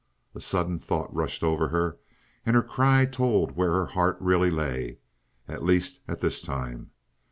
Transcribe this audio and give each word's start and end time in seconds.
A 0.33 0.41
sudden 0.41 0.79
thought 0.79 1.13
rushed 1.13 1.43
over 1.43 1.67
her, 1.67 1.99
and 2.43 2.55
her 2.55 2.63
cry 2.63 3.05
told 3.05 3.51
where 3.51 3.71
her 3.73 3.85
heart 3.85 4.17
really 4.19 4.49
lay, 4.49 4.97
at 5.47 5.61
least 5.61 6.01
at 6.07 6.17
this 6.21 6.41
time. 6.41 6.89